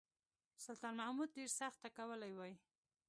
[0.65, 2.53] سلطان محمود ډېر سخت ټکولی وای.